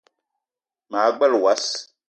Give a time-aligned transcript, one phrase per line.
[0.89, 1.65] Ma gbele wass